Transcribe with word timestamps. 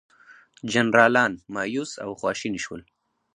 جنرالان 0.71 1.33
مأیوس 1.53 1.91
او 2.03 2.09
خواشیني 2.21 2.59
شول. 2.65 2.81